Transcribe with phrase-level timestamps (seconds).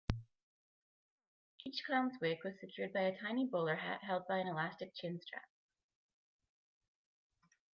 [1.63, 5.47] Each clown's wig was secured by a tiny bowler hat held by an elastic chin-strap.